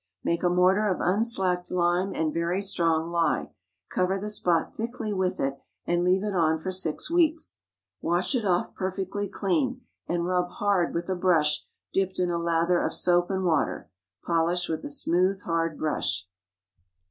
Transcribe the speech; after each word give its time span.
Make 0.23 0.41
a 0.41 0.49
mortar 0.49 0.87
of 0.87 0.99
unslacked 0.99 1.69
lime 1.69 2.11
and 2.15 2.33
very 2.33 2.59
strong 2.59 3.11
lye. 3.11 3.51
Cover 3.87 4.19
the 4.19 4.31
spot 4.31 4.75
thickly 4.75 5.13
with 5.13 5.39
it 5.39 5.59
and 5.85 6.03
leave 6.03 6.23
it 6.23 6.33
on 6.33 6.57
for 6.57 6.71
six 6.71 7.11
weeks. 7.11 7.59
Wash 8.01 8.33
it 8.33 8.43
off 8.43 8.73
perfectly 8.73 9.29
clean, 9.29 9.81
and 10.07 10.25
rub 10.25 10.49
hard 10.53 10.95
with 10.95 11.07
a 11.07 11.15
brush 11.15 11.67
dipped 11.93 12.17
in 12.17 12.31
a 12.31 12.39
lather 12.39 12.81
of 12.81 12.95
soap 12.95 13.29
and 13.29 13.43
water. 13.45 13.91
Polish 14.25 14.67
with 14.67 14.83
a 14.83 14.89
smooth, 14.89 15.43
hard 15.43 15.77
brush. 15.77 16.27